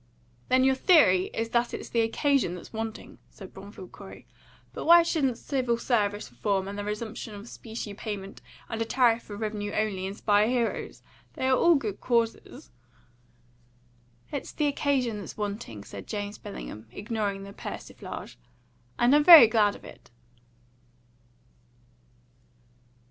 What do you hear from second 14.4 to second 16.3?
the occasion that's wanting," said